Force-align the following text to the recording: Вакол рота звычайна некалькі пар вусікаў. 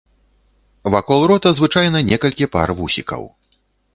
Вакол 0.95 1.21
рота 1.31 1.51
звычайна 1.59 2.01
некалькі 2.09 2.45
пар 2.55 2.67
вусікаў. 2.79 3.23